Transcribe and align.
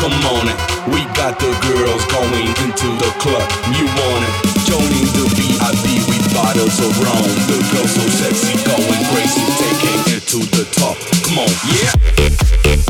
Come 0.00 0.16
on 0.32 0.48
it. 0.48 0.56
We 0.88 1.04
got 1.12 1.38
the 1.38 1.52
girls 1.60 2.02
going 2.06 2.48
into 2.64 2.88
the 2.96 3.12
club. 3.20 3.44
You 3.76 3.84
want 3.84 4.24
it? 4.24 4.32
Joining 4.64 5.06
the 5.12 5.28
VIP 5.36 6.08
we 6.08 6.16
bottles 6.32 6.80
of 6.80 6.98
rum. 7.04 7.20
The 7.46 7.60
girls 7.70 7.92
so 7.92 8.08
sexy, 8.08 8.56
going 8.64 9.04
crazy, 9.12 9.44
taking 9.60 10.16
it 10.16 10.22
to 10.32 10.38
the 10.56 10.64
top. 10.72 10.96
Come 11.28 11.40
on, 11.40 11.52
yeah. 11.68 12.89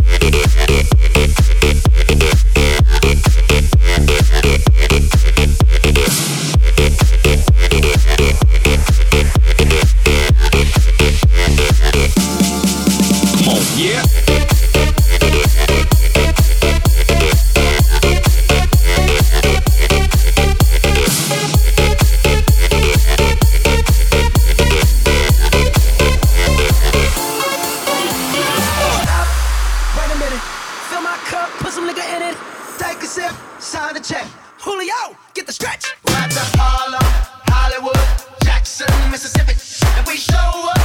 Fill 30.91 31.03
my 31.03 31.17
cup, 31.31 31.49
put 31.63 31.73
some 31.73 31.89
nigga 31.89 32.03
in 32.17 32.23
it. 32.23 32.37
Take 32.77 33.01
a 33.01 33.07
sip, 33.07 33.33
sign 33.61 33.95
the 33.95 34.01
check. 34.01 34.27
Julio, 34.59 35.17
get 35.35 35.47
the 35.47 35.53
stretch. 35.53 35.95
Right 36.09 36.29
to 36.29 36.41
Harlem, 36.59 36.99
Hollywood, 37.47 37.97
Jackson, 38.43 38.91
Mississippi. 39.09 39.53
If 39.53 40.09
we 40.09 40.17
show 40.17 40.35
up, 40.35 40.80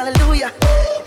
hallelujah. 0.00 0.99